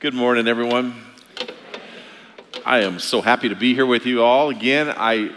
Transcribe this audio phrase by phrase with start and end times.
[0.00, 0.94] Good morning, everyone.
[2.64, 4.94] I am so happy to be here with you all again.
[4.96, 5.34] I,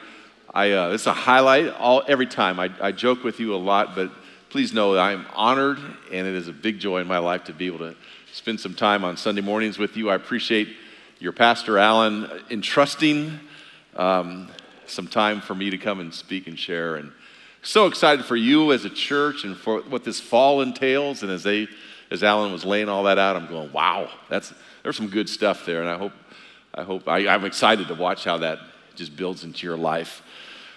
[0.54, 2.60] I, uh, it's a highlight all every time.
[2.60, 4.12] I, I joke with you a lot, but
[4.52, 5.80] please know that I'm honored,
[6.12, 7.96] and it is a big joy in my life to be able to
[8.34, 10.12] spend some time on Sunday mornings with you.
[10.12, 10.68] I appreciate
[11.18, 13.40] your pastor Alan entrusting
[13.96, 14.48] um,
[14.86, 17.12] some time for me to come and speak and share, and
[17.64, 21.24] so excited for you as a church and for what this fall entails.
[21.24, 21.68] And as they,
[22.12, 24.54] as Alan was laying all that out, I'm going, wow, that's
[24.84, 26.14] there's some good stuff there, and I hope,
[26.74, 28.60] I hope I, I'm excited to watch how that
[28.96, 30.22] just builds into your life.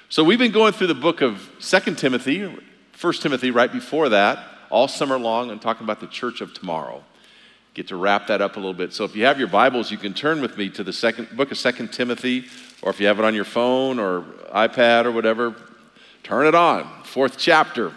[0.09, 2.55] So we've been going through the book of Second Timothy,
[2.93, 4.39] First Timothy, right before that,
[4.71, 7.03] all summer long, and talking about the church of tomorrow.
[7.73, 8.93] Get to wrap that up a little bit.
[8.93, 11.51] So if you have your Bibles, you can turn with me to the second book
[11.51, 12.45] of Second Timothy,
[12.83, 14.23] or if you have it on your phone or
[14.55, 15.57] iPad or whatever,
[16.23, 17.03] turn it on.
[17.03, 17.93] Fourth chapter.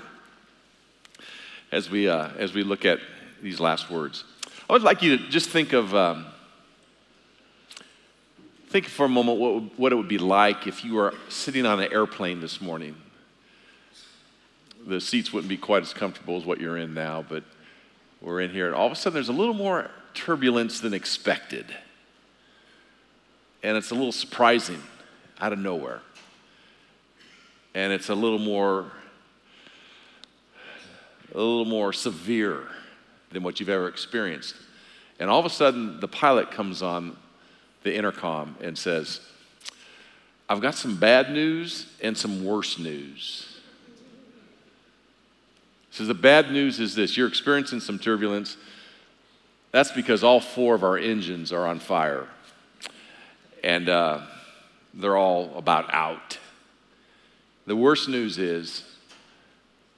[1.72, 3.00] As we uh, as we look at
[3.42, 4.24] these last words,
[4.70, 5.94] I would like you to just think of.
[5.96, 6.28] Um,
[8.68, 11.80] Think for a moment what, what it would be like if you were sitting on
[11.80, 12.98] an airplane this morning.
[14.86, 17.44] The seats wouldn't be quite as comfortable as what you're in now, but
[18.22, 21.66] we're in here, and all of a sudden there's a little more turbulence than expected.
[23.64, 24.82] And it's a little surprising
[25.40, 26.02] out of nowhere.
[27.74, 28.92] And it's a little more
[31.34, 32.68] a little more severe
[33.32, 34.56] than what you've ever experienced.
[35.20, 37.18] And all of a sudden the pilot comes on
[37.84, 39.22] the intercom and says,
[40.50, 43.58] I've got some bad news and some worse news.
[45.92, 48.56] So the bad news is this you're experiencing some turbulence.
[49.72, 52.28] That's because all four of our engines are on fire.
[53.64, 54.22] And uh,
[54.94, 56.38] they're all about out.
[57.66, 58.84] The worst news is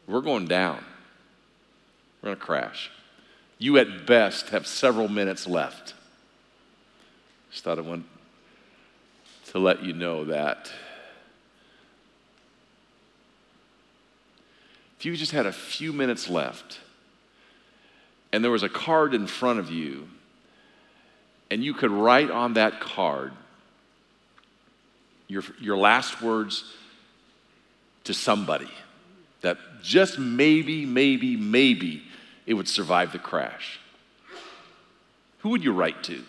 [0.07, 0.83] we're going down.
[2.21, 2.89] We're going to crash.
[3.59, 5.93] You, at best, have several minutes left.
[7.51, 8.05] Just thought I wanted
[9.47, 10.71] to let you know that.
[14.97, 16.79] If you just had a few minutes left
[18.31, 20.07] and there was a card in front of you
[21.49, 23.31] and you could write on that card
[25.27, 26.63] your, your last words
[28.03, 28.69] to somebody
[29.41, 32.03] that just maybe, maybe, maybe
[32.49, 33.79] it would survive the crash,
[35.37, 36.23] who would you write to?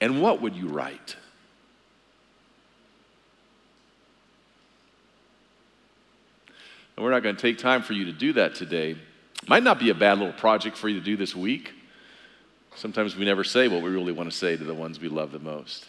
[0.00, 1.16] And what would you write?
[6.96, 8.96] And we're not going to take time for you to do that today.
[9.46, 11.74] Might not be a bad little project for you to do this week.
[12.74, 15.32] Sometimes we never say what we really want to say to the ones we love
[15.32, 15.84] the most.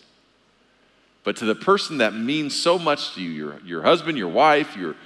[1.23, 4.75] But to the person that means so much to you, your, your husband, your wife,
[4.75, 4.97] your,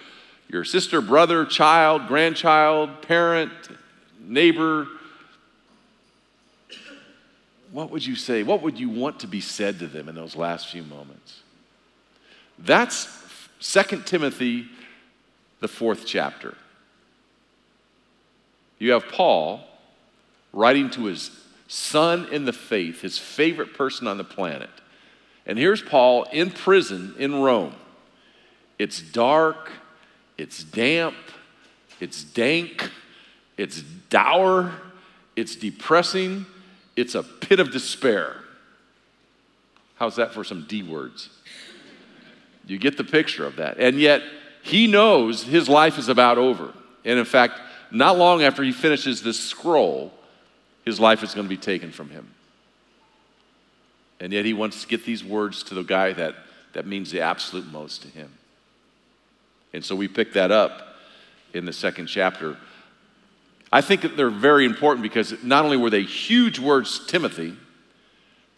[0.47, 3.51] your sister, brother, child, grandchild, parent,
[4.19, 4.87] neighbor,
[7.71, 8.43] what would you say?
[8.43, 11.41] What would you want to be said to them in those last few moments?
[12.57, 13.09] That's
[13.59, 14.67] 2 Timothy,
[15.59, 16.55] the fourth chapter.
[18.79, 19.61] You have Paul
[20.53, 21.31] writing to his
[21.67, 24.69] son in the faith, his favorite person on the planet.
[25.45, 27.75] And here's Paul in prison in Rome.
[28.79, 29.71] It's dark,
[30.37, 31.15] it's damp,
[31.99, 32.89] it's dank,
[33.57, 34.73] it's dour,
[35.35, 36.45] it's depressing,
[36.95, 38.37] it's a pit of despair.
[39.95, 41.29] How's that for some D words?
[42.67, 43.77] You get the picture of that.
[43.77, 44.23] And yet,
[44.61, 46.73] he knows his life is about over.
[47.05, 47.59] And in fact,
[47.91, 50.11] not long after he finishes this scroll,
[50.83, 52.27] his life is going to be taken from him.
[54.19, 56.35] And yet, he wants to get these words to the guy that,
[56.73, 58.31] that means the absolute most to him.
[59.75, 60.95] And so we pick that up
[61.53, 62.55] in the second chapter.
[63.73, 67.57] I think that they're very important because not only were they huge words to Timothy,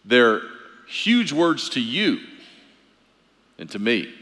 [0.04, 0.42] they're
[0.86, 2.20] huge words to you
[3.58, 4.14] and to me.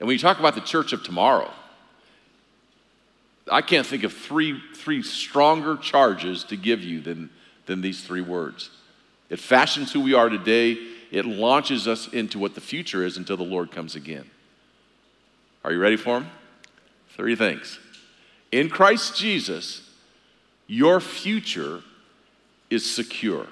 [0.00, 1.52] And when you talk about the church of tomorrow,
[3.48, 7.30] I can't think of three, three stronger charges to give you than,
[7.66, 8.70] than these three words.
[9.30, 10.78] It fashions who we are today,
[11.12, 14.28] it launches us into what the future is until the Lord comes again.
[15.66, 16.30] Are you ready for them?
[17.16, 17.80] Three things.
[18.52, 19.82] In Christ Jesus,
[20.68, 21.82] your future
[22.70, 23.48] is secure.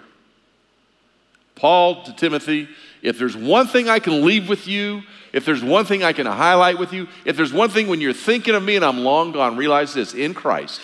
[1.56, 2.68] Paul to Timothy,
[3.02, 5.02] if there's one thing I can leave with you,
[5.32, 8.12] if there's one thing I can highlight with you, if there's one thing when you're
[8.12, 10.82] thinking of me and I'm long gone, realize this in Christ,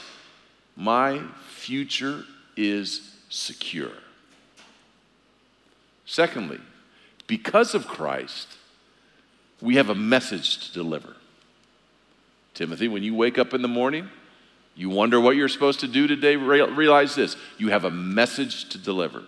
[0.74, 2.24] my future
[2.56, 3.92] is secure.
[6.06, 6.58] Secondly,
[7.28, 8.48] because of Christ,
[9.60, 11.14] we have a message to deliver.
[12.60, 14.10] Timothy, when you wake up in the morning,
[14.74, 16.36] You wonder what you're supposed to do today?
[16.36, 19.24] Realize this you have a message to deliver.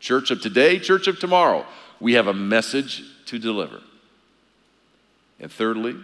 [0.00, 1.64] Church of today, church of tomorrow,
[2.00, 3.80] we have a message to deliver.
[5.38, 5.96] And thirdly,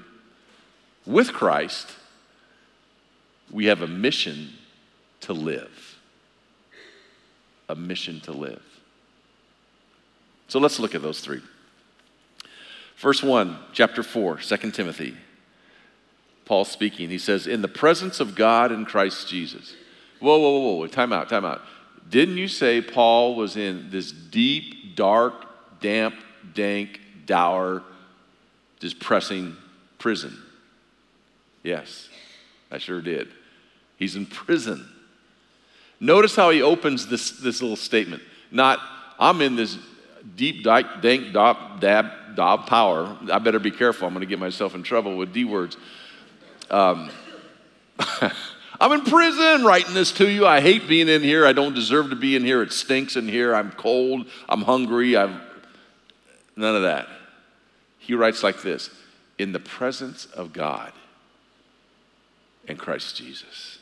[1.04, 1.92] with Christ,
[3.50, 4.50] we have a mission
[5.22, 5.98] to live.
[7.68, 8.62] A mission to live.
[10.46, 11.42] So let's look at those three.
[12.98, 15.16] Verse 1, chapter 4, 2 Timothy.
[16.44, 17.10] Paul speaking.
[17.10, 19.74] He says, In the presence of God and Christ Jesus.
[20.20, 21.62] Whoa, whoa, whoa, whoa, time out, time out.
[22.08, 25.46] Didn't you say Paul was in this deep, dark,
[25.80, 26.14] damp,
[26.54, 27.82] dank, dour,
[28.80, 29.56] depressing
[29.98, 30.36] prison?
[31.62, 32.08] Yes,
[32.70, 33.28] I sure did.
[33.96, 34.88] He's in prison.
[35.98, 38.22] Notice how he opens this, this little statement.
[38.50, 38.80] Not,
[39.18, 39.78] I'm in this
[40.36, 43.16] deep, dank, dab, dab, dab power.
[43.32, 44.06] I better be careful.
[44.06, 45.76] I'm going to get myself in trouble with D words.
[46.70, 47.10] Um,
[48.80, 50.46] I'm in prison writing this to you.
[50.46, 51.46] I hate being in here.
[51.46, 52.62] I don't deserve to be in here.
[52.62, 53.54] It stinks in here.
[53.54, 54.26] I'm cold.
[54.48, 55.16] I'm hungry.
[55.16, 55.40] I'm
[56.56, 57.08] none of that.
[57.98, 58.90] He writes like this
[59.38, 60.92] in the presence of God
[62.68, 63.78] and Christ Jesus.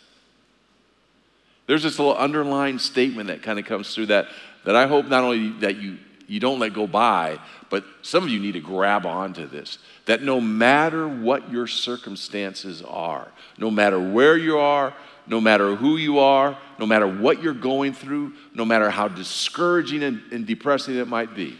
[1.67, 4.29] There's this little underlying statement that kind of comes through that
[4.65, 5.99] that I hope not only that you
[6.33, 7.39] you don't let go by,
[7.69, 9.77] but some of you need to grab onto this
[10.07, 14.95] that no matter what your circumstances are, no matter where you are,
[15.27, 20.03] no matter who you are, no matter what you're going through, no matter how discouraging
[20.03, 21.55] and, and depressing it might be,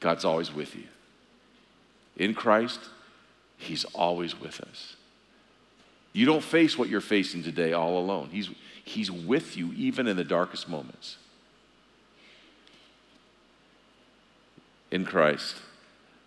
[0.00, 0.84] God's always with you.
[2.18, 2.80] In Christ,
[3.56, 4.94] He's always with us.
[6.12, 8.28] You don't face what you're facing today all alone.
[8.30, 8.50] He's,
[8.84, 11.16] he's with you even in the darkest moments.
[14.90, 15.56] In Christ,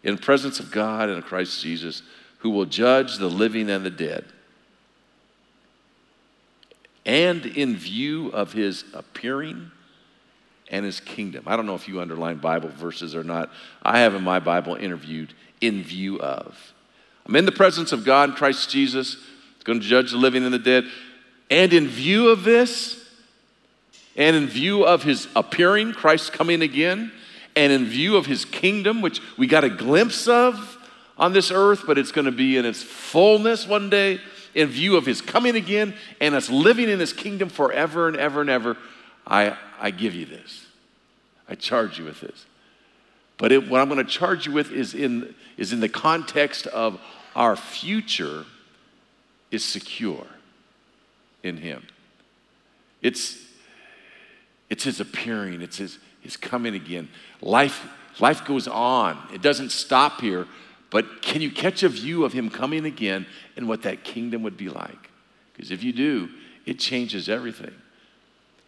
[0.04, 2.02] in presence of God and Christ Jesus,
[2.40, 4.26] who will judge the living and the dead.
[7.06, 9.72] And in view of his appearing
[10.70, 11.44] and his kingdom.
[11.46, 13.52] I don't know if you underline Bible verses or not.
[13.82, 16.74] I have in my Bible interviewed in view of.
[17.26, 19.18] I'm in the presence of God, Christ Jesus,
[19.64, 20.86] going to judge the living and the dead.
[21.50, 23.00] And in view of this,
[24.16, 27.12] and in view of his appearing, Christ coming again,
[27.56, 30.78] and in view of his kingdom, which we got a glimpse of
[31.18, 34.20] on this earth, but it's going to be in its fullness one day,
[34.56, 38.42] in view of his coming again and us living in his kingdom forever and ever
[38.42, 38.78] and ever,
[39.26, 40.68] I, I give you this.
[41.48, 42.46] I charge you with this.
[43.38, 46.68] But it, what I'm going to charge you with is in, is in the context
[46.68, 47.00] of
[47.36, 48.46] our future
[49.52, 50.26] is secure
[51.42, 51.86] in him.
[53.02, 53.38] It's,
[54.70, 57.10] it's his appearing, it's his, his coming again.
[57.42, 57.86] Life,
[58.20, 60.48] life goes on, it doesn't stop here.
[60.90, 63.26] But can you catch a view of him coming again
[63.58, 65.10] and what that kingdom would be like?
[65.54, 66.30] Because if you do,
[66.68, 67.74] it changes everything.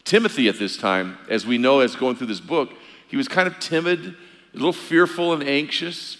[0.05, 2.73] Timothy, at this time, as we know as going through this book,
[3.07, 6.17] he was kind of timid, a little fearful and anxious.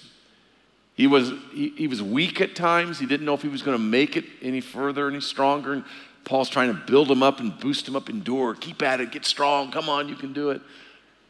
[0.93, 2.99] He was, he, he was weak at times.
[2.99, 5.73] He didn't know if he was going to make it any further, any stronger.
[5.73, 5.83] And
[6.23, 9.25] Paul's trying to build him up and boost him up, endure, keep at it, get
[9.25, 9.71] strong.
[9.71, 10.61] Come on, you can do it.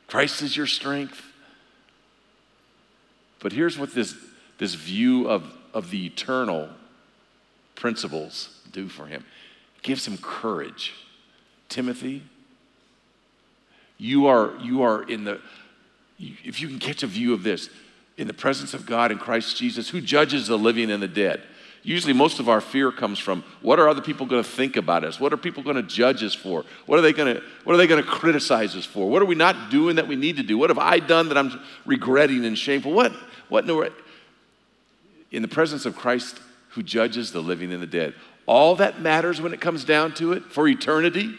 [0.08, 1.22] Christ is your strength.
[3.40, 4.16] But here's what this,
[4.58, 6.70] this view of, of the eternal
[7.76, 9.24] principles do for him
[9.78, 10.94] it gives him courage.
[11.70, 12.24] Timothy,
[13.98, 15.42] you are, you are in the,
[16.20, 17.70] if you can catch a view of this,
[18.18, 21.44] in the presence of God in Christ Jesus, who judges the living and the dead.
[21.86, 25.04] Usually, most of our fear comes from what are other people going to think about
[25.04, 25.20] us?
[25.20, 26.66] What are people going to judge us for?
[26.88, 29.08] What are they going to What are they going to criticize us for?
[29.08, 30.58] What are we not doing that we need to do?
[30.58, 32.92] What have I done that I'm regretting and shameful?
[32.92, 33.12] What
[33.50, 33.92] What in
[35.30, 36.40] in the presence of Christ,
[36.70, 38.16] who judges the living and the dead,
[38.48, 41.36] all that matters when it comes down to it for eternity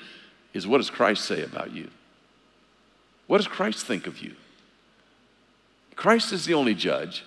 [0.54, 1.90] is what does Christ say about you?
[3.26, 4.36] What does Christ think of you?
[5.96, 7.24] Christ is the only judge.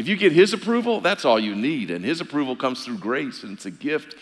[0.00, 1.90] If you get His approval, that's all you need.
[1.90, 4.14] And His approval comes through grace, and it's a gift.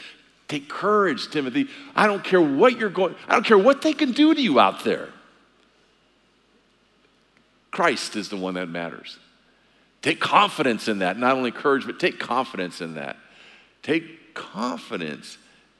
[0.48, 1.68] Take courage, Timothy.
[1.94, 4.58] I don't care what you're going, I don't care what they can do to you
[4.58, 5.08] out there.
[7.70, 9.20] Christ is the one that matters.
[10.02, 11.16] Take confidence in that.
[11.16, 13.16] Not only courage, but take confidence in that.
[13.84, 15.38] Take confidence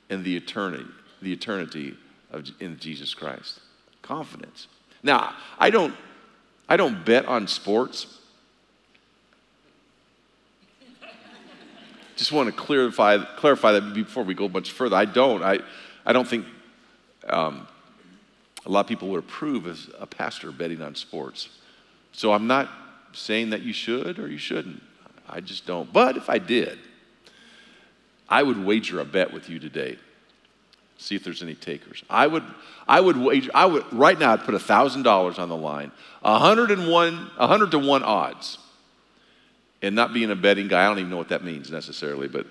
[0.08, 0.86] in the eternity,
[1.22, 1.96] the eternity
[2.30, 3.58] of in Jesus Christ.
[4.02, 4.68] Confidence.
[5.02, 5.92] Now, I don't
[6.68, 8.18] I don't bet on sports.
[12.18, 14.96] Just want to clarify, clarify that before we go much further.
[14.96, 15.42] I don't.
[15.42, 15.60] I,
[16.04, 16.46] I don't think
[17.28, 17.66] um,
[18.66, 21.48] a lot of people would approve as a pastor betting on sports.
[22.12, 22.68] So I'm not
[23.12, 24.82] saying that you should or you shouldn't.
[25.28, 25.92] I just don't.
[25.92, 26.78] But if I did,
[28.28, 29.96] I would wager a bet with you today.
[30.96, 32.02] See if there's any takers.
[32.10, 32.42] I would,
[32.88, 35.92] I would wager, I would, right now, I'd put $1,000 on the line.
[36.22, 38.58] 101, 100 to 1 odds.
[39.82, 42.46] And not being a betting guy, I don't even know what that means necessarily, but,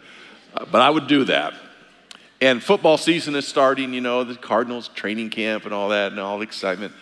[0.54, 1.54] uh, but I would do that.
[2.40, 6.22] And football season is starting, you know, the Cardinals training camp and all that and
[6.22, 6.94] all the excitement.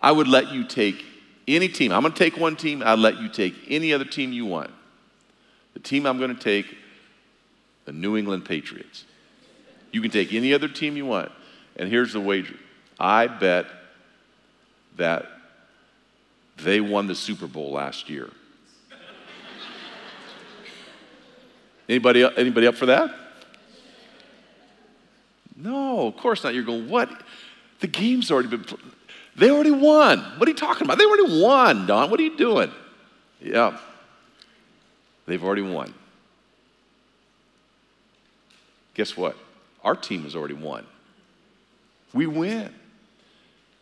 [0.00, 1.04] I would let you take
[1.48, 1.92] any team.
[1.92, 2.82] I'm going to take one team.
[2.84, 4.70] I'd let you take any other team you want.
[5.74, 6.66] The team I'm going to take,
[7.86, 9.04] the New England Patriots.
[9.90, 11.32] You can take any other team you want.
[11.76, 12.56] And here's the wager
[12.98, 13.66] I bet
[14.96, 15.26] that
[16.58, 18.30] they won the Super Bowl last year.
[21.88, 23.14] Anybody, anybody up for that?
[25.56, 26.54] No, of course not.
[26.54, 27.10] You're going, what?
[27.80, 28.64] The game's already been.
[29.36, 30.18] They already won.
[30.38, 30.98] What are you talking about?
[30.98, 32.10] They already won, Don.
[32.10, 32.70] What are you doing?
[33.40, 33.78] Yeah.
[35.26, 35.92] They've already won.
[38.94, 39.36] Guess what?
[39.82, 40.86] Our team has already won.
[42.12, 42.72] We win.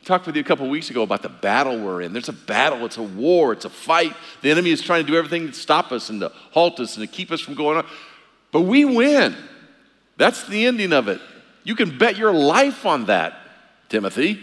[0.05, 2.13] Talked with you a couple weeks ago about the battle we're in.
[2.13, 4.15] There's a battle, it's a war, it's a fight.
[4.41, 7.07] The enemy is trying to do everything to stop us and to halt us and
[7.07, 7.87] to keep us from going on.
[8.51, 9.37] But we win.
[10.17, 11.21] That's the ending of it.
[11.65, 13.35] You can bet your life on that,
[13.91, 14.41] Timothy.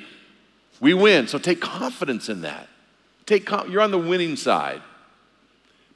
[0.79, 1.27] We win.
[1.27, 2.67] So take confidence in that.
[3.25, 4.81] Take you're on the winning side.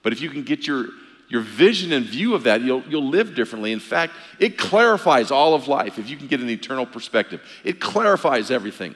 [0.01, 0.87] But if you can get your
[1.29, 3.71] your vision and view of that, you'll, you'll live differently.
[3.71, 7.41] In fact, it clarifies all of life if you can get an eternal perspective.
[7.63, 8.95] It clarifies everything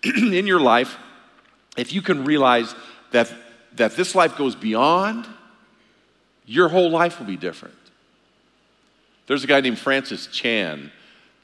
[0.04, 0.96] in your life.
[1.76, 2.74] If you can realize
[3.12, 3.32] that,
[3.74, 5.26] that this life goes beyond,
[6.46, 7.74] your whole life will be different.
[9.26, 10.90] There's a guy named Francis Chan,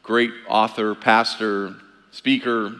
[0.02, 1.74] great author, pastor,
[2.10, 2.74] speaker.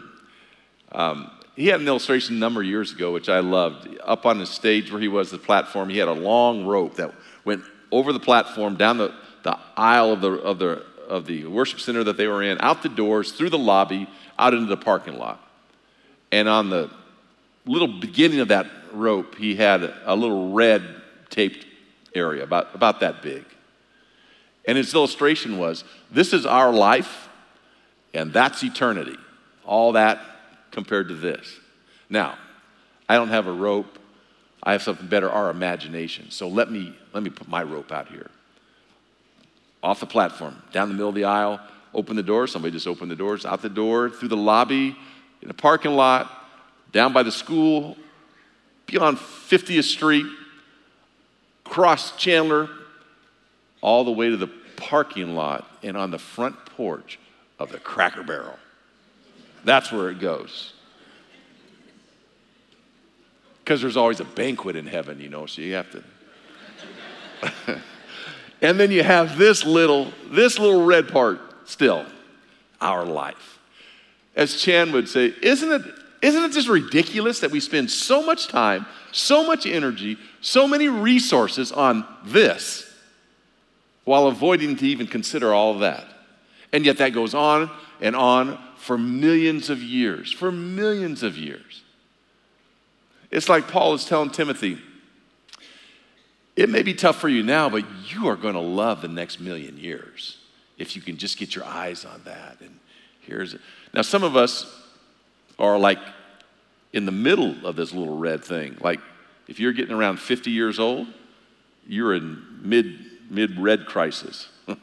[0.90, 3.88] Um, he had an illustration a number of years ago, which I loved.
[4.02, 7.12] Up on the stage where he was, the platform, he had a long rope that
[7.45, 7.62] went
[7.93, 12.02] over the platform, down the, the aisle of the, of, the, of the worship center
[12.04, 15.43] that they were in, out the doors, through the lobby, out into the parking lot.
[16.33, 16.90] And on the
[17.66, 20.83] little beginning of that rope, he had a little red
[21.31, 21.66] taped
[22.14, 23.45] area, about, about that big.
[24.66, 27.28] And his illustration was this is our life,
[28.12, 29.16] and that's eternity.
[29.64, 30.21] All that
[30.71, 31.59] compared to this.
[32.09, 32.38] Now,
[33.09, 33.99] I don't have a rope
[34.64, 36.31] I have something better, our imagination.
[36.31, 38.31] So let me, let me put my rope out here.
[39.83, 41.61] Off the platform, down the middle of the aisle,
[41.93, 42.47] open the door.
[42.47, 44.97] Somebody just opened the doors, out the door, through the lobby,
[45.44, 46.30] in the parking lot,
[46.90, 47.98] down by the school,
[48.86, 50.24] beyond 50th Street,
[51.64, 52.70] cross Chandler,
[53.82, 54.46] all the way to the
[54.76, 57.18] parking lot and on the front porch
[57.58, 58.58] of the Cracker Barrel.
[59.64, 60.72] That's where it goes.
[63.58, 66.02] Because there's always a banquet in heaven, you know, so you have to.
[68.62, 72.06] and then you have this little, this little red part still,
[72.80, 73.53] our life.
[74.37, 75.83] As Chan would say, isn't it,
[76.23, 80.88] isn't it just ridiculous that we spend so much time, so much energy, so many
[80.88, 82.91] resources on this
[84.05, 86.07] while avoiding to even consider all that?
[86.73, 91.83] And yet that goes on and on for millions of years, for millions of years.
[93.31, 94.79] It's like Paul is telling Timothy,
[96.57, 99.41] it may be tough for you now, but you are going to love the next
[99.41, 100.38] million years
[100.79, 102.59] if you can just get your eyes on that.
[102.61, 102.79] And
[103.21, 103.61] here's it.
[103.94, 104.66] Now, some of us
[105.58, 106.00] are like
[106.92, 108.76] in the middle of this little red thing.
[108.80, 109.00] Like
[109.48, 111.06] if you're getting around 50 years old,
[111.86, 112.98] you're in mid
[113.30, 114.48] mid red crisis.
[114.66, 114.78] and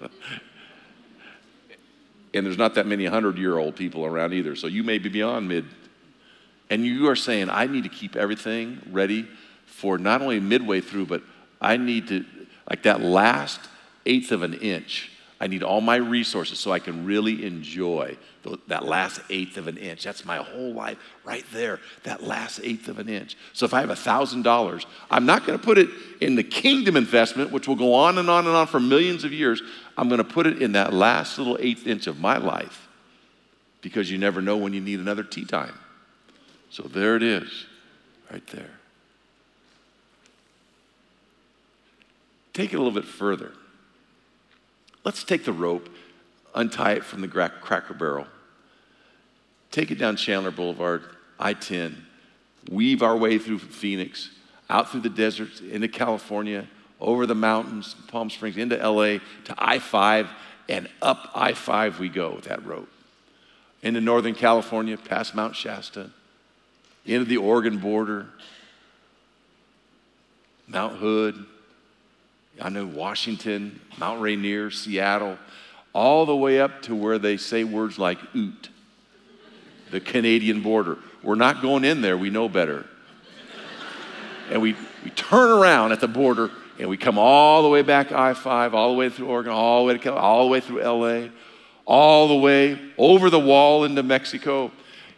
[2.46, 4.56] there's not that many 100 year old people around either.
[4.56, 5.66] So you may be beyond mid
[6.70, 9.28] and you are saying, I need to keep everything ready
[9.66, 11.22] for not only midway through, but
[11.60, 12.26] I need to,
[12.70, 13.60] like that last
[14.06, 15.11] eighth of an inch,
[15.42, 18.16] I need all my resources so I can really enjoy
[18.68, 20.04] that last eighth of an inch.
[20.04, 23.36] That's my whole life right there, that last eighth of an inch.
[23.52, 25.90] So if I have $1,000, I'm not going to put it
[26.22, 29.34] in the kingdom investment, which will go on and on and on for millions of
[29.34, 29.64] years.
[29.98, 32.88] I'm going to put it in that last little eighth inch of my life
[33.82, 35.74] because you never know when you need another tee time.
[36.70, 37.66] So there it is,
[38.32, 38.70] right there.
[42.54, 43.54] Take it a little bit further.
[45.04, 45.90] Let's take the rope,
[46.54, 48.28] untie it from the cracker barrel,
[49.72, 51.04] take it down Chandler Boulevard,
[51.40, 52.06] I 10,
[52.70, 54.30] weave our way through Phoenix,
[54.70, 56.68] out through the deserts, into California,
[57.00, 60.30] over the mountains, Palm Springs, into LA, to I 5,
[60.70, 62.90] and up I 5 we go with that rope.
[63.82, 66.12] Into Northern California, past Mount Shasta,
[67.06, 68.28] into the Oregon border,
[70.68, 71.44] Mount Hood,
[72.62, 75.38] I know Washington, Mount Rainier, Seattle,
[75.94, 78.70] all the way up to where they say words like oot,
[79.90, 81.00] the Canadian border.
[81.24, 82.86] We're not going in there, we know better.
[84.52, 88.12] and we, we turn around at the border and we come all the way back
[88.12, 90.84] I 5, all the way through Oregon, all the way to all the way through
[90.84, 91.30] LA,
[91.86, 94.72] all the way over the wall into Mexico,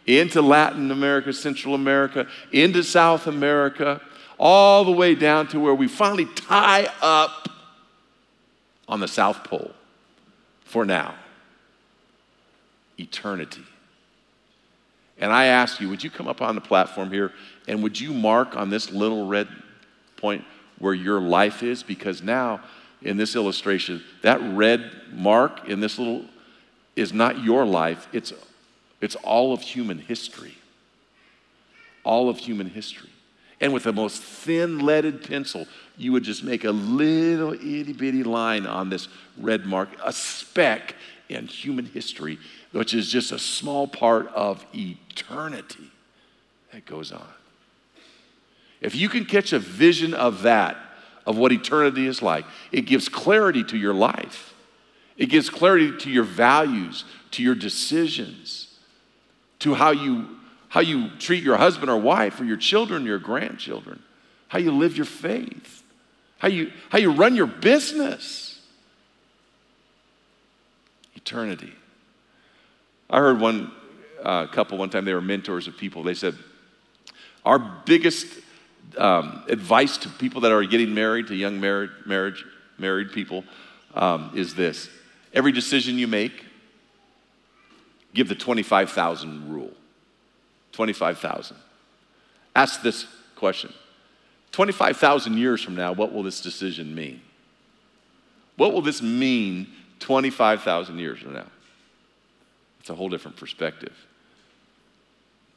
[0.06, 4.00] into Latin America, Central America, into South America,
[4.38, 7.48] all the way down to where we finally tie up
[8.88, 9.72] on the South Pole
[10.64, 11.14] for now.
[12.98, 13.64] Eternity.
[15.18, 17.32] And I ask you, would you come up on the platform here
[17.68, 19.48] and would you mark on this little red
[20.16, 20.44] point
[20.78, 21.82] where your life is?
[21.82, 22.60] Because now,
[23.02, 26.24] in this illustration, that red mark in this little
[26.96, 28.32] is not your life, it's,
[29.00, 30.56] it's all of human history.
[32.02, 33.10] All of human history.
[33.60, 38.24] And with the most thin leaded pencil, you would just make a little itty bitty
[38.24, 39.08] line on this
[39.38, 40.96] red mark, a speck
[41.28, 42.38] in human history,
[42.72, 45.90] which is just a small part of eternity
[46.72, 47.26] that goes on.
[48.80, 50.76] If you can catch a vision of that,
[51.26, 54.52] of what eternity is like, it gives clarity to your life.
[55.16, 58.76] It gives clarity to your values, to your decisions,
[59.60, 60.28] to how you,
[60.74, 64.02] how you treat your husband or wife or your children, your grandchildren,
[64.48, 65.84] how you live your faith,
[66.38, 68.60] how you, how you run your business.
[71.14, 71.72] Eternity.
[73.08, 73.70] I heard one
[74.20, 76.02] uh, couple one time, they were mentors of people.
[76.02, 76.34] They said,
[77.44, 78.26] Our biggest
[78.98, 82.44] um, advice to people that are getting married, to young married, marriage,
[82.78, 83.44] married people,
[83.94, 84.90] um, is this
[85.32, 86.44] Every decision you make,
[88.12, 89.70] give the 25,000 rule.
[90.74, 91.56] 25,000.
[92.54, 93.72] Ask this question
[94.52, 97.20] 25,000 years from now, what will this decision mean?
[98.56, 101.46] What will this mean 25,000 years from now?
[102.78, 103.94] It's a whole different perspective.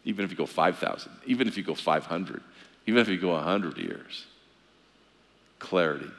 [0.04, 2.42] Even if you go 5,000, even if you go 500,
[2.88, 4.26] even if you go 100 years,
[5.60, 6.10] clarity.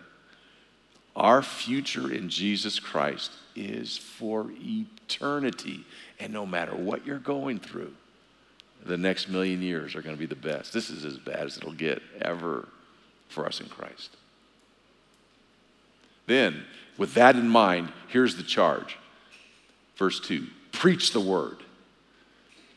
[1.16, 5.84] Our future in Jesus Christ is for eternity.
[6.20, 7.92] And no matter what you're going through,
[8.84, 10.72] the next million years are going to be the best.
[10.72, 12.68] This is as bad as it'll get ever
[13.28, 14.16] for us in Christ.
[16.26, 16.64] Then,
[16.96, 18.98] with that in mind, here's the charge.
[19.96, 21.58] Verse 2 preach the word.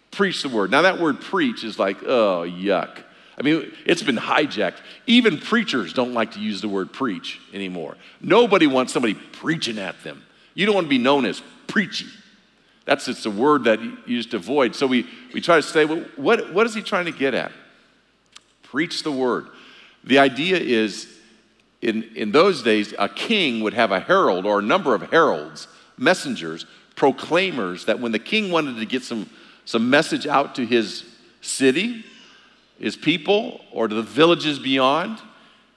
[0.10, 0.72] Preach the word.
[0.72, 3.04] Now, that word preach is like, oh, yuck.
[3.38, 4.80] I mean, it's been hijacked.
[5.08, 7.96] Even preachers don't like to use the word preach anymore.
[8.20, 10.24] Nobody wants somebody preaching at them.
[10.54, 12.08] You don't want to be known as preachy.
[12.86, 14.76] That's it's a word that you just avoid.
[14.76, 17.52] So we, we try to say, well, what, what is he trying to get at?
[18.64, 19.48] Preach the word.
[20.04, 21.08] The idea is
[21.82, 25.68] in, in those days, a king would have a herald or a number of heralds,
[25.98, 26.66] messengers,
[26.96, 29.30] proclaimers that when the king wanted to get some,
[29.66, 31.06] some message out to his
[31.42, 32.06] city,
[32.80, 35.20] his people, or to the villages beyond,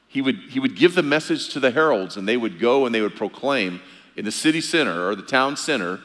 [0.08, 2.94] he would, he would give the message to the heralds and they would go and
[2.94, 3.80] they would proclaim
[4.16, 6.00] in the city center or the town center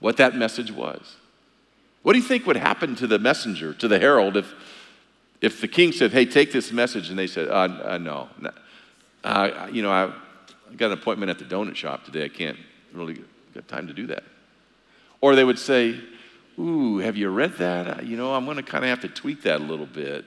[0.00, 1.16] what that message was.
[2.02, 4.52] What do you think would happen to the messenger, to the herald, if,
[5.40, 7.10] if the king said, Hey, take this message?
[7.10, 8.28] And they said, uh, uh, No.
[9.22, 10.10] Uh, you know, I
[10.76, 12.24] got an appointment at the donut shop today.
[12.24, 12.58] I can't
[12.92, 14.24] really get time to do that.
[15.20, 16.00] Or they would say,
[16.58, 17.98] Ooh, have you read that?
[17.98, 20.24] Uh, you know, I'm going to kind of have to tweak that a little bit.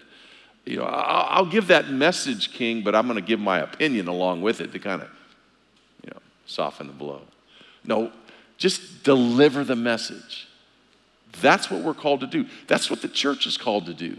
[0.66, 4.08] You know, I'll, I'll give that message, King, but I'm going to give my opinion
[4.08, 5.10] along with it to kind of
[6.04, 7.22] you know, soften the blow.
[7.84, 8.12] No,
[8.58, 10.48] just deliver the message.
[11.42, 12.48] That's what we're called to do.
[12.68, 14.18] That's what the church is called to do.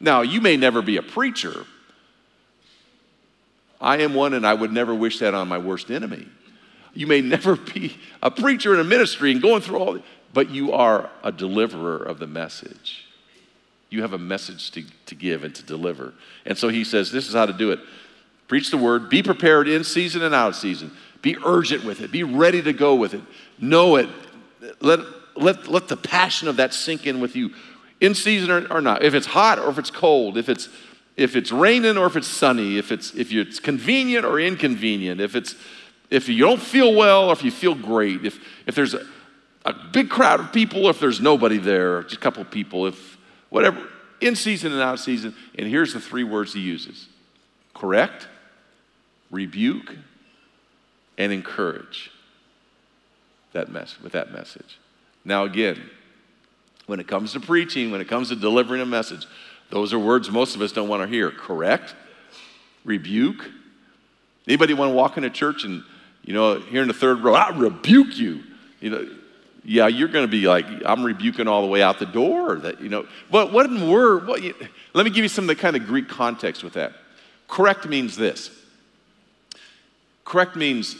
[0.00, 1.66] Now, you may never be a preacher.
[3.80, 6.26] I am one, and I would never wish that on my worst enemy.
[6.94, 9.98] You may never be a preacher in a ministry and going through all,
[10.32, 13.06] but you are a deliverer of the message.
[13.90, 16.14] You have a message to, to give and to deliver.
[16.46, 17.80] And so he says, This is how to do it.
[18.48, 20.92] Preach the word, be prepared in season and out of season.
[21.22, 22.10] Be urgent with it.
[22.10, 23.22] Be ready to go with it.
[23.58, 24.08] Know it.
[24.80, 25.00] Let,
[25.36, 27.54] let, let the passion of that sink in with you,
[28.00, 29.02] in season or, or not.
[29.04, 30.68] If it's hot or if it's cold, if it's,
[31.16, 35.36] if it's raining or if it's sunny, if it's, if it's convenient or inconvenient, if,
[35.36, 35.54] it's,
[36.10, 39.06] if you don't feel well or if you feel great, if, if there's a,
[39.64, 43.16] a big crowd of people, if there's nobody there, just a couple people, if
[43.48, 43.86] whatever,
[44.20, 45.34] in season and out of season.
[45.56, 47.06] And here's the three words he uses.
[47.74, 48.26] Correct,
[49.30, 49.94] rebuke,
[51.22, 52.10] and encourage
[53.52, 54.78] that mess with that message.
[55.24, 55.90] Now again,
[56.86, 59.26] when it comes to preaching, when it comes to delivering a message,
[59.70, 61.30] those are words most of us don't want to hear.
[61.30, 61.94] Correct,
[62.84, 63.50] rebuke,
[64.46, 65.84] Anybody want to walk into church and,
[66.24, 68.42] you know, here in the third row, I rebuke you.
[68.80, 69.08] You know,
[69.64, 72.56] yeah, you're going to be like, I'm rebuking all the way out the door.
[72.56, 74.26] That you know, but what in word?
[74.26, 74.54] What, you,
[74.94, 76.92] let me give you some of the kind of Greek context with that.
[77.46, 78.50] Correct means this.
[80.24, 80.96] Correct means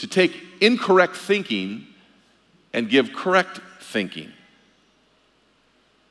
[0.00, 1.86] to take incorrect thinking
[2.72, 4.32] and give correct thinking.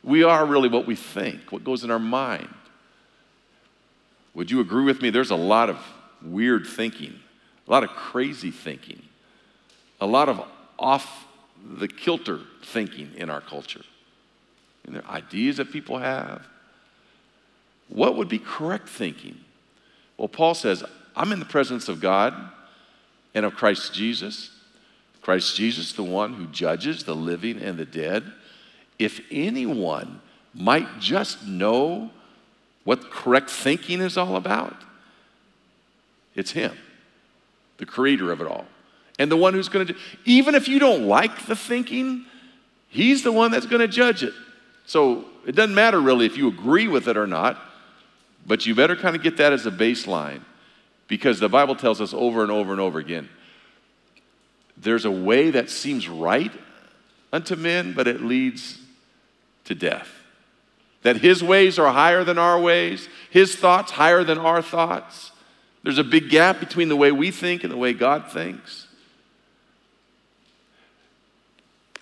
[0.03, 2.53] We are really what we think, what goes in our mind.
[4.35, 5.09] Would you agree with me?
[5.09, 5.79] There's a lot of
[6.21, 7.19] weird thinking,
[7.67, 9.01] a lot of crazy thinking,
[9.99, 10.39] a lot of
[10.77, 11.25] off
[11.59, 13.81] the kilter thinking in our culture.
[14.85, 16.45] And the ideas that people have.
[17.87, 19.39] What would be correct thinking?
[20.15, 20.83] Well, Paul says,
[21.15, 22.35] I'm in the presence of God
[23.33, 24.51] and of Christ Jesus.
[25.21, 28.31] Christ Jesus, the one who judges the living and the dead.
[28.97, 30.21] If anyone
[30.53, 32.09] might just know
[32.83, 34.75] what correct thinking is all about,
[36.35, 36.75] it's Him,
[37.77, 38.65] the creator of it all.
[39.19, 42.25] And the one who's going to, even if you don't like the thinking,
[42.87, 44.33] He's the one that's going to judge it.
[44.85, 47.59] So it doesn't matter really if you agree with it or not,
[48.47, 50.41] but you better kind of get that as a baseline
[51.09, 53.27] because the Bible tells us over and over and over again
[54.81, 56.51] there's a way that seems right
[57.33, 58.79] unto men, but it leads
[59.65, 60.07] to death.
[61.03, 65.31] That his ways are higher than our ways, his thoughts higher than our thoughts.
[65.83, 68.87] There's a big gap between the way we think and the way God thinks.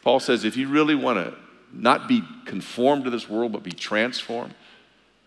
[0.03, 1.37] Paul says if you really want to
[1.73, 4.53] not be conformed to this world, but be transformed,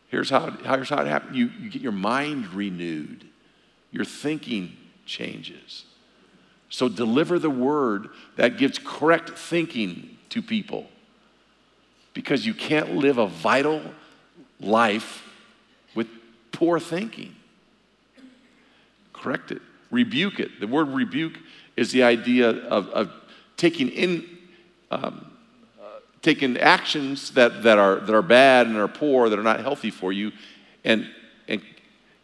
[0.08, 3.26] here's how, here's how it happens you, you get your mind renewed,
[3.90, 4.76] your thinking
[5.06, 5.84] changes.
[6.68, 10.88] So deliver the word that gives correct thinking to people
[12.14, 13.82] because you can't live a vital
[14.60, 15.28] life
[15.94, 16.06] with
[16.52, 17.34] poor thinking.
[19.12, 20.60] Correct it, rebuke it.
[20.60, 21.38] The word rebuke
[21.76, 23.12] is the idea of, of
[23.56, 24.38] taking in.
[24.92, 25.30] Um,
[25.80, 29.60] uh, taking actions that, that, are, that are bad and are poor, that are not
[29.60, 30.32] healthy for you,
[30.84, 31.08] and,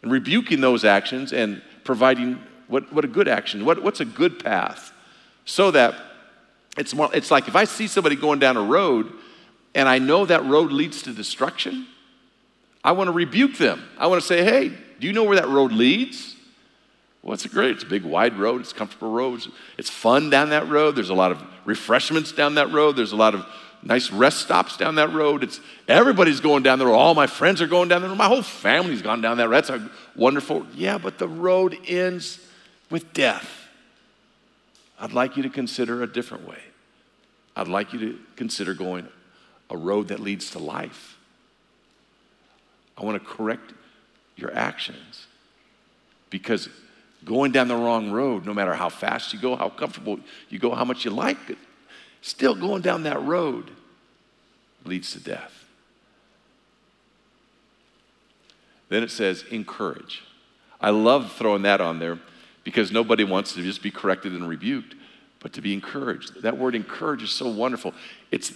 [0.06, 4.42] and, rebuking those actions and providing what, what a good action, what, what's a good
[4.42, 4.92] path?
[5.44, 5.94] So that
[6.76, 9.12] it's, more, it's like if I see somebody going down a road
[9.74, 11.86] and I know that road leads to destruction,
[12.82, 13.82] I want to rebuke them.
[13.98, 14.68] I want to say, hey,
[15.00, 16.36] do you know where that road leads?
[17.22, 19.48] Well, it's a great, it's a big wide road, it's comfortable roads.
[19.76, 20.94] It's fun down that road.
[20.94, 22.96] There's a lot of refreshments down that road.
[22.96, 23.44] There's a lot of
[23.82, 25.42] nice rest stops down that road.
[25.42, 26.94] It's everybody's going down the road.
[26.94, 28.18] All my friends are going down the road.
[28.18, 29.56] My whole family's gone down that road.
[29.56, 30.66] That's a wonderful.
[30.74, 32.40] Yeah, but the road ends
[32.90, 33.68] with death,
[34.98, 36.60] I'd like you to consider a different way.
[37.54, 39.08] I'd like you to consider going
[39.70, 41.16] a road that leads to life.
[42.96, 43.72] I want to correct
[44.36, 45.26] your actions
[46.30, 46.68] because
[47.24, 50.74] going down the wrong road, no matter how fast you go, how comfortable you go,
[50.74, 51.58] how much you like it,
[52.26, 53.70] still going down that road
[54.84, 55.64] leads to death.
[58.88, 60.22] Then it says, encourage.
[60.80, 62.18] I love throwing that on there
[62.64, 64.96] because nobody wants to just be corrected and rebuked,
[65.40, 66.42] but to be encouraged.
[66.42, 67.94] That word encourage is so wonderful.
[68.32, 68.52] It's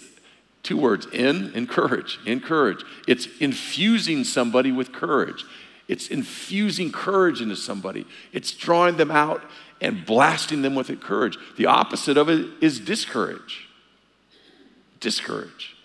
[0.64, 2.84] two words in, encourage, encourage.
[3.06, 5.44] It's infusing somebody with courage.
[5.86, 8.04] It's infusing courage into somebody.
[8.32, 9.42] It's drawing them out
[9.80, 11.38] and blasting them with courage.
[11.56, 13.68] The opposite of it is discourage.
[15.00, 15.76] Discourage.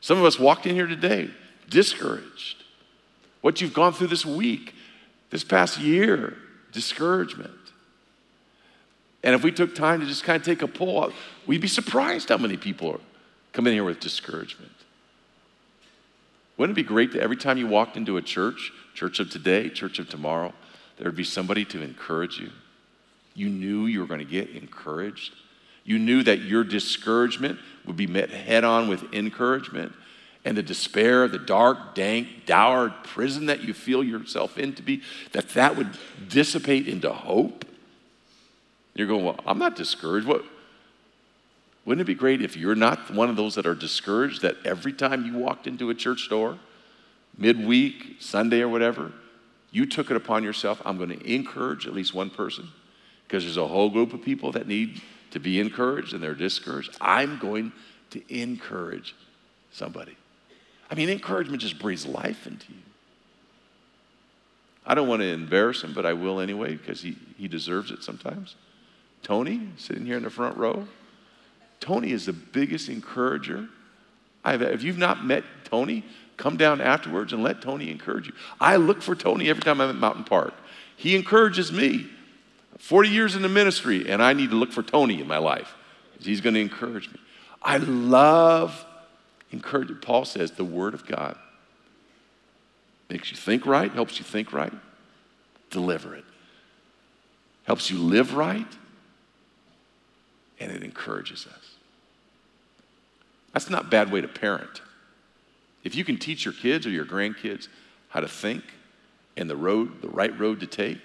[0.00, 1.30] Some of us walked in here today
[1.68, 2.64] discouraged.
[3.40, 4.74] What you've gone through this week,
[5.30, 6.36] this past year,
[6.72, 7.52] discouragement.
[9.22, 11.12] And if we took time to just kind of take a poll,
[11.46, 13.00] we'd be surprised how many people
[13.52, 14.72] come in here with discouragement.
[16.56, 19.68] Wouldn't it be great that every time you walked into a church, church of today,
[19.70, 20.52] church of tomorrow,
[20.98, 22.50] there would be somebody to encourage you?
[23.40, 25.32] You knew you were going to get encouraged.
[25.82, 29.94] You knew that your discouragement would be met head on with encouragement
[30.44, 35.00] and the despair, the dark, dank, dour prison that you feel yourself in to be,
[35.32, 35.88] that that would
[36.28, 37.64] dissipate into hope?
[38.92, 40.26] You're going, well, I'm not discouraged.
[40.26, 40.44] What?
[41.86, 44.92] Wouldn't it be great if you're not one of those that are discouraged that every
[44.92, 46.58] time you walked into a church door,
[47.38, 49.12] midweek, Sunday, or whatever,
[49.70, 52.68] you took it upon yourself, I'm going to encourage at least one person
[53.30, 56.96] because there's a whole group of people that need to be encouraged and they're discouraged.
[57.00, 57.70] I'm going
[58.10, 59.14] to encourage
[59.70, 60.16] somebody.
[60.90, 62.80] I mean, encouragement just breathes life into you.
[64.84, 68.02] I don't want to embarrass him, but I will anyway because he, he deserves it
[68.02, 68.56] sometimes.
[69.22, 70.88] Tony, sitting here in the front row,
[71.78, 73.68] Tony is the biggest encourager.
[74.44, 76.04] I've, if you've not met Tony,
[76.36, 78.32] come down afterwards and let Tony encourage you.
[78.60, 80.54] I look for Tony every time I'm at Mountain Park.
[80.96, 82.08] He encourages me.
[82.80, 85.74] 40 years in the ministry, and I need to look for Tony in my life.
[86.18, 87.20] He's going to encourage me.
[87.62, 88.84] I love
[89.52, 89.96] encouraging.
[89.96, 91.36] Paul says the Word of God
[93.08, 94.72] makes you think right, helps you think right,
[95.70, 96.24] deliver it.
[97.64, 98.66] Helps you live right,
[100.58, 101.74] and it encourages us.
[103.52, 104.80] That's not a bad way to parent.
[105.84, 107.68] If you can teach your kids or your grandkids
[108.08, 108.64] how to think
[109.36, 110.98] and the road, the right road to take,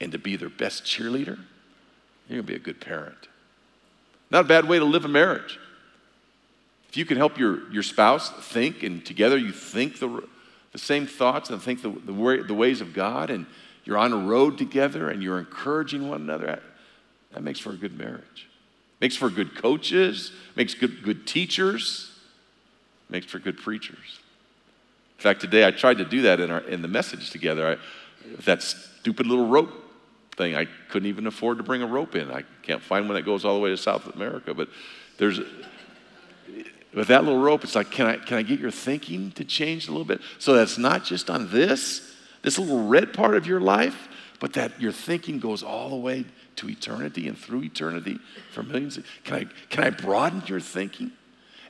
[0.00, 1.38] and to be their best cheerleader,
[2.28, 3.28] you're going to be a good parent.
[4.30, 5.58] Not a bad way to live a marriage.
[6.88, 10.24] If you can help your, your spouse think and together you think the,
[10.72, 13.46] the same thoughts and think the, the, way, the ways of God and
[13.84, 16.62] you're on a road together and you're encouraging one another, that,
[17.32, 18.48] that makes for a good marriage.
[19.00, 22.12] Makes for good coaches, makes good, good teachers,
[23.08, 24.20] makes for good preachers.
[25.18, 27.78] In fact, today I tried to do that in, our, in the message together.
[27.78, 29.70] I, that stupid little rope
[30.40, 32.30] thing, I couldn't even afford to bring a rope in.
[32.30, 34.68] I can't find one that goes all the way to South America, but
[35.18, 35.40] there's
[36.92, 39.86] with that little rope, it's like, can I, can I get your thinking to change
[39.86, 40.20] a little bit?
[40.38, 44.08] So that's not just on this, this little red part of your life,
[44.40, 46.24] but that your thinking goes all the way
[46.56, 48.18] to eternity and through eternity
[48.50, 48.96] for millions.
[48.96, 51.12] Of, can I, can I broaden your thinking?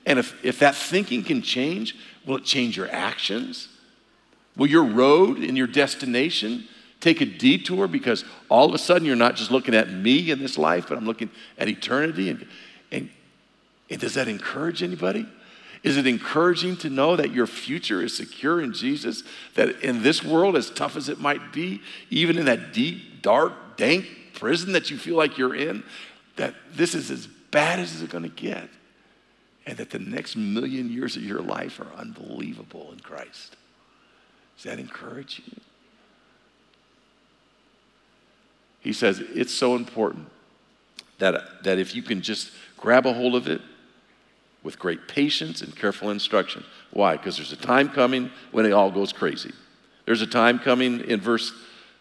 [0.07, 3.69] And if, if that thinking can change, will it change your actions?
[4.57, 6.67] Will your road and your destination
[7.01, 10.39] take a detour because all of a sudden you're not just looking at me in
[10.39, 12.31] this life, but I'm looking at eternity?
[12.31, 12.47] And,
[12.93, 13.11] and,
[13.89, 15.27] and does that encourage anybody?
[15.83, 19.23] Is it encouraging to know that your future is secure in Jesus?
[19.55, 23.79] That in this world, as tough as it might be, even in that deep, dark,
[23.79, 25.83] dank prison that you feel like you're in,
[26.37, 28.69] that this is as bad as it's going to get.
[29.67, 33.57] And that the next million years of your life are unbelievable in Christ.
[34.57, 35.61] Does that encourage you?
[38.81, 40.29] He says it's so important
[41.19, 43.61] that, that if you can just grab a hold of it
[44.63, 46.65] with great patience and careful instruction.
[46.91, 47.17] Why?
[47.17, 49.53] Because there's a time coming when it all goes crazy.
[50.07, 51.53] There's a time coming in verse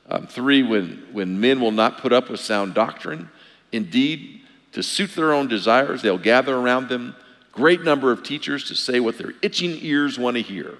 [0.09, 3.29] um, 3 when, when men will not put up with sound doctrine.
[3.71, 4.41] Indeed,
[4.73, 7.15] to suit their own desires, they'll gather around them
[7.51, 10.77] great number of teachers to say what their itching ears want to hear.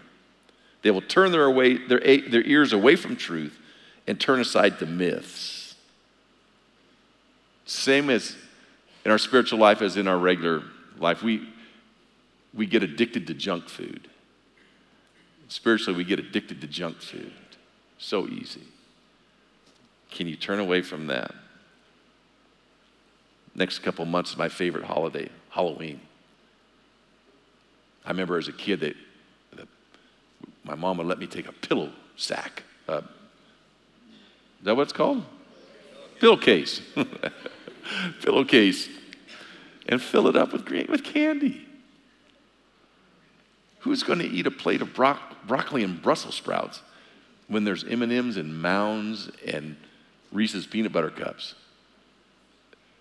[0.82, 3.58] They will turn their, away, their, their ears away from truth
[4.08, 5.59] and turn aside to myths.
[7.70, 8.36] Same as
[9.06, 10.64] in our spiritual life as in our regular
[10.98, 11.22] life.
[11.22, 11.48] We,
[12.52, 14.10] we get addicted to junk food.
[15.50, 17.32] Spiritually, we get addicted to junk food.
[18.00, 18.64] So easy.
[20.10, 21.36] Can you turn away from that?
[23.54, 26.02] Next couple months is my favorite holiday, Halloween.
[28.04, 28.96] I remember as a kid that,
[29.58, 29.68] that
[30.64, 32.64] my mom would let me take a pillow sack.
[32.88, 33.02] Uh,
[34.60, 35.24] is that what it's called?
[36.20, 36.82] Pillowcase.
[38.22, 38.90] Pillowcase.
[39.88, 41.66] And fill it up with, with candy.
[43.80, 46.82] Who's going to eat a plate of bro- broccoli and Brussels sprouts
[47.48, 49.78] when there's M&Ms and Mounds and
[50.32, 51.56] Reese's peanut butter cups?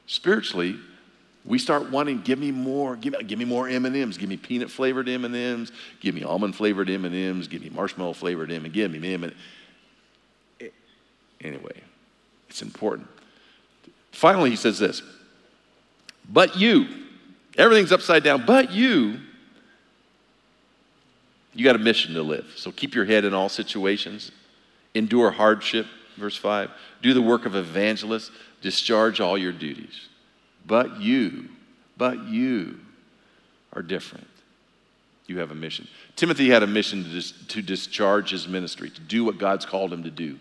[0.06, 0.76] Spiritually,
[1.44, 5.08] we start wanting, give me more, give, give me more M&Ms, give me peanut flavored
[5.08, 9.32] M&Ms, give me almond flavored M&Ms, give me marshmallow flavored M&Ms, give me M&Ms.
[11.40, 11.82] Anyway,
[12.48, 13.08] it's important.
[14.12, 15.02] Finally, he says this,
[16.28, 16.88] but you,
[17.56, 19.20] everything's upside down, but you,
[21.54, 22.46] you got a mission to live.
[22.56, 24.32] So keep your head in all situations.
[24.94, 26.70] Endure hardship, verse 5.
[27.02, 30.08] Do the work of evangelists, Discharge all your duties.
[30.66, 31.48] But you,
[31.96, 32.80] but you
[33.72, 34.26] are different.
[35.26, 35.86] You have a mission.
[36.16, 39.92] Timothy had a mission to, dis- to discharge his ministry, to do what God's called
[39.92, 40.38] him to do.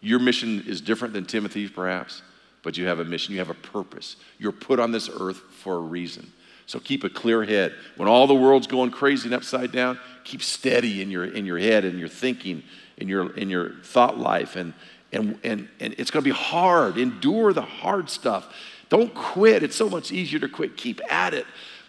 [0.00, 2.22] Your mission is different than Timothy's, perhaps,
[2.68, 3.32] but you have a mission.
[3.32, 4.16] You have a purpose.
[4.38, 6.30] You're put on this earth for a reason.
[6.66, 7.74] So keep a clear head.
[7.96, 11.56] When all the world's going crazy and upside down, keep steady in your, in your
[11.56, 12.62] head and your thinking,
[12.98, 14.54] in your, in your thought life.
[14.54, 14.74] And,
[15.12, 16.98] and, and, and it's going to be hard.
[16.98, 18.54] Endure the hard stuff.
[18.90, 19.62] Don't quit.
[19.62, 20.76] It's so much easier to quit.
[20.76, 21.46] Keep at it.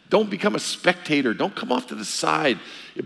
[0.09, 1.33] Don't become a spectator.
[1.33, 2.57] Don't come off to the side.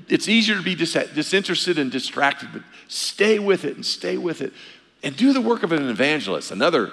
[0.10, 4.44] It's easier to be dis- disinterested and distracted, but stay with it and stay with
[4.44, 4.54] it.
[5.02, 6.52] And do the work of an evangelist.
[6.52, 6.92] Another,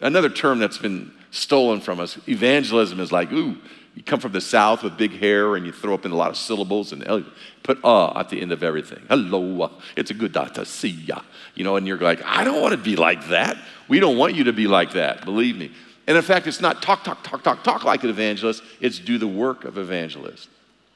[0.00, 2.18] another term that's been stolen from us.
[2.28, 3.56] Evangelism is like, ooh,
[3.94, 6.30] you come from the South with big hair and you throw up in a lot
[6.30, 7.24] of syllables and
[7.62, 9.00] put uh at the end of everything.
[9.08, 11.20] Hello, uh, it's a good day to see ya.
[11.54, 13.56] You know, and you're like, I don't want to be like that.
[13.88, 15.70] We don't want you to be like that, believe me.
[16.06, 19.16] And in fact, it's not talk, talk, talk, talk, talk like an evangelist, it's do
[19.16, 20.48] the work of evangelist.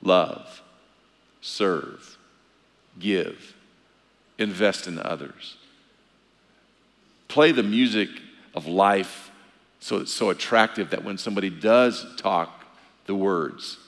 [0.03, 0.63] Love.
[1.41, 2.19] serve,
[2.99, 3.55] give,
[4.39, 5.57] invest in others.
[7.29, 8.09] Play the music
[8.55, 9.31] of life
[9.81, 12.65] so it's so attractive that when somebody does talk
[13.07, 13.79] the words,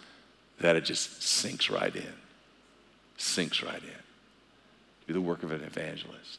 [0.61, 2.13] that it just sinks right in.
[3.17, 5.07] Sinks right in.
[5.07, 6.39] Do the work of an evangelist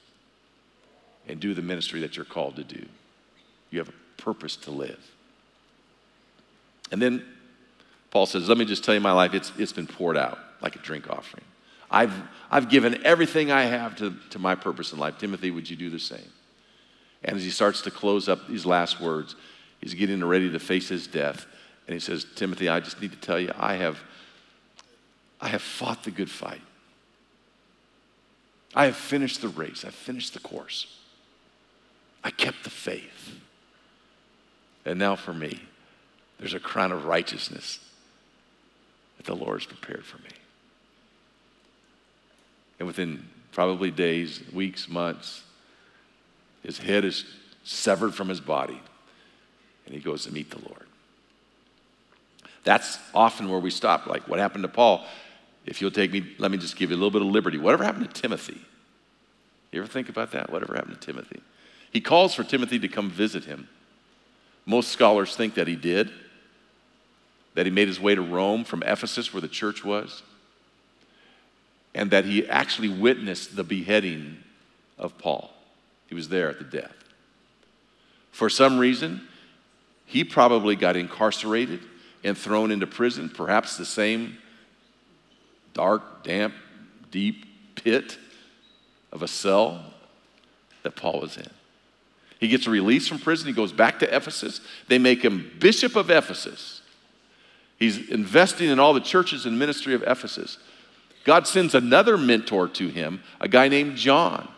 [1.28, 2.86] and do the ministry that you're called to do.
[3.70, 5.00] You have a purpose to live.
[6.92, 7.24] And then
[8.10, 10.76] Paul says, Let me just tell you my life, it's, it's been poured out like
[10.76, 11.44] a drink offering.
[11.90, 12.14] I've,
[12.50, 15.18] I've given everything I have to, to my purpose in life.
[15.18, 16.32] Timothy, would you do the same?
[17.24, 19.36] And as he starts to close up these last words,
[19.80, 21.46] he's getting ready to face his death.
[21.88, 24.00] And he says, Timothy, I just need to tell you, I have,
[25.40, 26.62] I have fought the good fight.
[28.74, 29.84] I have finished the race.
[29.86, 30.98] I've finished the course.
[32.24, 33.36] I kept the faith.
[34.86, 35.60] And now for me,
[36.40, 37.80] there's a crown of righteousness
[39.18, 40.32] that the Lord has prepared for me.
[42.80, 45.44] And within probably days, weeks, months,
[46.64, 47.26] his head is
[47.64, 48.80] severed from his body,
[49.86, 50.86] and he goes to meet the Lord.
[52.64, 54.08] That's often where we stop.
[54.08, 55.06] Like what happened to Paul?
[55.66, 57.58] If you'll take me, let me just give you a little bit of liberty.
[57.58, 58.62] Whatever happened to Timothy?
[59.72, 60.52] You ever think about that?
[60.52, 61.42] Whatever happened to Timothy?
[61.92, 63.68] He calls for Timothy to come visit him.
[64.66, 66.12] Most scholars think that he did,
[67.56, 70.24] that he made his way to Rome from Ephesus, where the church was,
[71.94, 74.38] and that he actually witnessed the beheading
[74.98, 75.52] of Paul.
[76.12, 76.94] He was there at the death.
[78.34, 79.22] For some reason,
[80.06, 81.80] he probably got incarcerated
[82.22, 84.38] and thrown into prison, perhaps the same
[85.74, 86.54] dark, damp,
[87.12, 87.46] deep
[87.76, 88.18] pit
[89.14, 89.86] of a cell
[90.84, 91.50] that Paul was in.
[92.42, 93.48] He gets released from prison.
[93.48, 94.60] He goes back to Ephesus.
[94.90, 96.82] They make him bishop of Ephesus.
[97.78, 100.58] He's investing in all the churches and ministry of Ephesus.
[101.24, 104.50] God sends another mentor to him, a guy named John.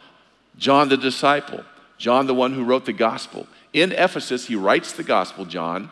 [0.57, 1.63] John the disciple,
[1.97, 3.47] John the one who wrote the gospel.
[3.73, 5.89] In Ephesus, he writes the gospel, John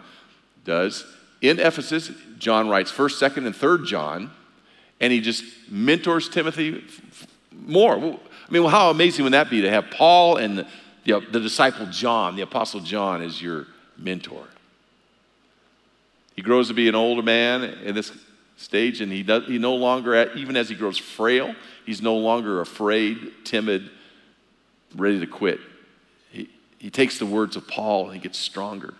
[0.64, 1.06] does.
[1.42, 4.32] In Ephesus, John writes 1st, 2nd, and 3rd John,
[5.00, 6.84] and he just mentors Timothy
[7.52, 7.96] more.
[7.96, 10.60] I mean, well, how amazing would that be to have Paul and
[11.06, 14.46] the, the disciple John, the apostle John, as your mentor?
[16.36, 18.12] He grows to be an older man in this
[18.58, 22.62] stage, and he, does, he no longer, even as he grows frail, he's no longer
[22.62, 23.90] afraid, timid,
[24.96, 25.60] ready to quit.
[26.32, 26.50] He,
[26.80, 28.94] he takes the words of Paul and he gets stronger.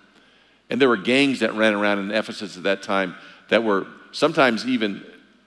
[0.70, 3.16] And there were gangs that ran around in Ephesus at that time
[3.50, 5.04] that were sometimes even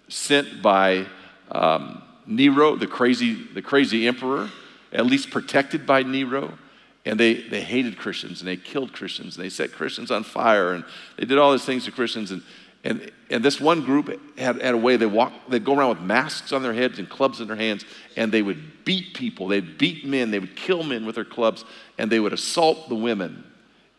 [0.08, 1.06] sent by
[1.50, 4.50] um, Nero, the crazy, the crazy emperor,
[4.92, 6.58] at least protected by Nero.
[7.06, 10.72] And they, they hated Christians and they killed Christians and they set Christians on fire
[10.72, 10.84] and
[11.18, 12.30] they did all these things to Christians.
[12.30, 12.42] And
[12.84, 16.00] and, and this one group had, had a way they walk, they'd go around with
[16.00, 17.84] masks on their heads and clubs in their hands,
[18.16, 19.48] and they would beat people.
[19.48, 21.64] They'd beat men, they would kill men with their clubs,
[21.96, 23.42] and they would assault the women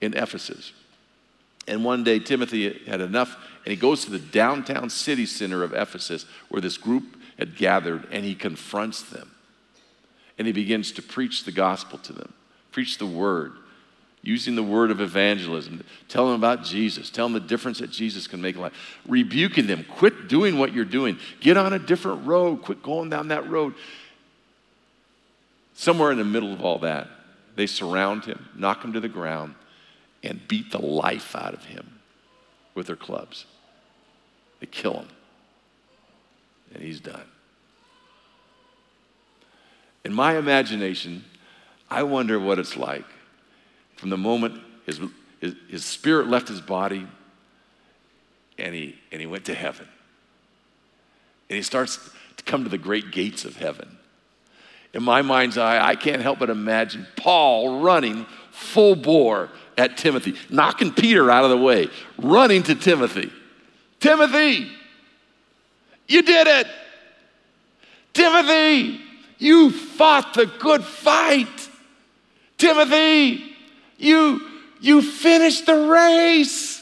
[0.01, 0.71] in Ephesus.
[1.67, 5.73] And one day Timothy had enough, and he goes to the downtown city center of
[5.73, 9.31] Ephesus where this group had gathered, and he confronts them.
[10.37, 12.33] And he begins to preach the gospel to them,
[12.71, 13.53] preach the word
[14.25, 18.25] using the word of evangelism, tell them about Jesus, tell them the difference that Jesus
[18.25, 22.25] can make in life, rebuking them, quit doing what you're doing, get on a different
[22.25, 23.75] road, quit going down that road.
[25.75, 27.07] Somewhere in the middle of all that,
[27.55, 29.53] they surround him, knock him to the ground,
[30.23, 31.99] and beat the life out of him
[32.73, 33.45] with their clubs.
[34.59, 35.07] They kill him,
[36.73, 37.25] and he's done.
[40.03, 41.25] In my imagination,
[41.91, 43.05] I wonder what it's like
[43.95, 44.99] from the moment his,
[45.39, 47.07] his, his spirit left his body
[48.57, 49.87] and he, and he went to heaven.
[51.49, 53.97] And he starts to come to the great gates of heaven.
[54.93, 60.35] In my mind's eye, I can't help but imagine Paul running full bore at Timothy,
[60.49, 63.31] knocking Peter out of the way, running to Timothy.
[63.99, 64.71] Timothy,
[66.07, 66.67] you did it.
[68.13, 69.01] Timothy,
[69.37, 71.69] you fought the good fight.
[72.57, 73.54] Timothy,
[73.97, 74.41] you,
[74.79, 76.81] you finished the race.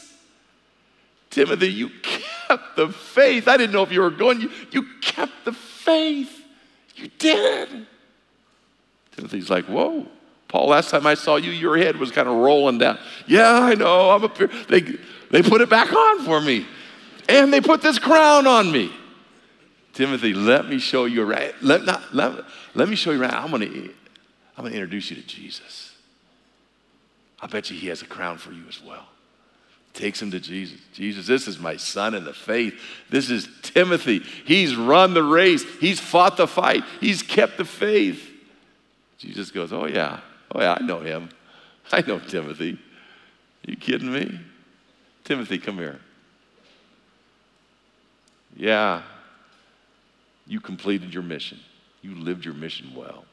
[1.30, 3.48] Timothy, you kept the faith.
[3.48, 4.40] I didn't know if you were going.
[4.40, 6.44] You, you kept the faith.
[6.96, 7.86] You did.
[9.12, 10.06] Timothy's like, whoa.
[10.48, 12.98] Paul, last time I saw you, your head was kind of rolling down.
[13.26, 14.10] Yeah, I know.
[14.10, 14.50] I'm up here.
[14.68, 14.82] They,
[15.30, 16.66] they put it back on for me.
[17.28, 18.92] And they put this crown on me.
[19.94, 21.54] Timothy, let me show you right.
[21.62, 22.44] Let, not, let,
[22.74, 23.32] let me show you right.
[23.32, 23.94] I'm going to
[24.56, 25.93] I'm going to introduce you to Jesus.
[27.44, 29.06] I bet you he has a crown for you as well.
[29.92, 30.80] Takes him to Jesus.
[30.94, 32.74] Jesus, this is my son in the faith.
[33.10, 34.20] This is Timothy.
[34.46, 38.30] He's run the race, he's fought the fight, he's kept the faith.
[39.18, 40.20] Jesus goes, Oh, yeah.
[40.52, 41.28] Oh, yeah, I know him.
[41.92, 42.78] I know Timothy.
[43.66, 44.40] You kidding me?
[45.24, 46.00] Timothy, come here.
[48.56, 49.02] Yeah,
[50.46, 51.60] you completed your mission.
[52.00, 53.24] You lived your mission well.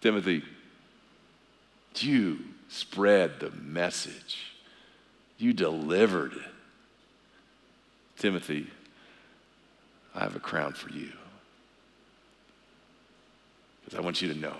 [0.00, 0.42] Timothy,
[1.96, 2.38] you
[2.72, 4.38] spread the message.
[5.36, 6.42] You delivered it.
[8.16, 8.68] Timothy,
[10.14, 11.12] I have a crown for you.
[13.84, 14.56] Because I want you to know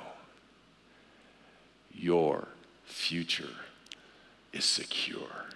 [1.94, 2.48] your
[2.84, 3.54] future
[4.52, 5.46] is secure.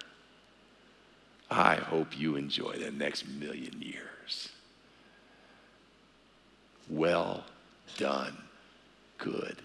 [1.51, 4.49] I hope you enjoy the next million years.
[6.89, 7.43] Well
[7.97, 8.37] done,
[9.17, 9.57] good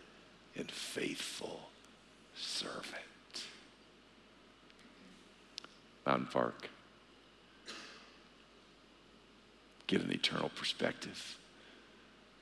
[0.56, 1.71] and faithful
[2.34, 3.02] servant.
[6.06, 6.68] Mountain Park.
[9.86, 11.36] Get an eternal perspective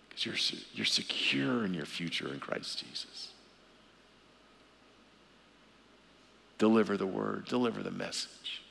[0.08, 3.30] because you're, you're secure in your future in Christ Jesus.
[6.58, 8.62] Deliver the word, deliver the message.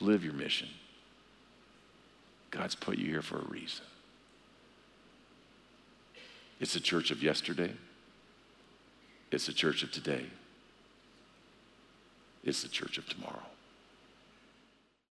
[0.00, 0.68] Live your mission.
[2.50, 3.84] God's put you here for a reason.
[6.60, 7.72] It's the church of yesterday,
[9.34, 10.26] it's the church of today,
[12.44, 13.42] it's the church of tomorrow.